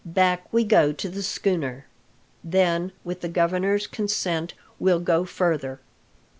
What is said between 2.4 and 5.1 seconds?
Then, with the governor's consent, we'll